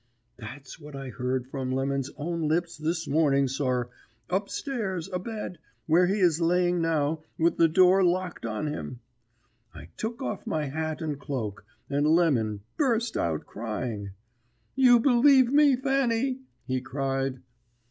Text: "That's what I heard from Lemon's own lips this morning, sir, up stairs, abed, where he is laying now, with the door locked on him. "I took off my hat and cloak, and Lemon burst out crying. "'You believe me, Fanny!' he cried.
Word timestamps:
"That's 0.37 0.79
what 0.79 0.95
I 0.95 1.09
heard 1.09 1.45
from 1.45 1.71
Lemon's 1.71 2.09
own 2.17 2.47
lips 2.47 2.75
this 2.75 3.07
morning, 3.07 3.47
sir, 3.47 3.87
up 4.31 4.49
stairs, 4.49 5.07
abed, 5.13 5.59
where 5.85 6.07
he 6.07 6.21
is 6.21 6.41
laying 6.41 6.81
now, 6.81 7.21
with 7.37 7.57
the 7.57 7.67
door 7.67 8.03
locked 8.03 8.43
on 8.43 8.65
him. 8.65 8.99
"I 9.75 9.89
took 9.97 10.19
off 10.19 10.47
my 10.47 10.65
hat 10.65 11.03
and 11.03 11.19
cloak, 11.19 11.65
and 11.87 12.07
Lemon 12.07 12.61
burst 12.77 13.15
out 13.15 13.45
crying. 13.45 14.13
"'You 14.73 14.99
believe 14.99 15.53
me, 15.53 15.75
Fanny!' 15.75 16.39
he 16.65 16.81
cried. 16.81 17.43